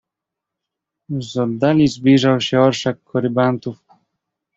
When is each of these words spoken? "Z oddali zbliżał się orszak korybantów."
"Z 1.19 1.37
oddali 1.37 1.87
zbliżał 1.87 2.41
się 2.41 2.61
orszak 2.61 3.03
korybantów." 3.03 3.83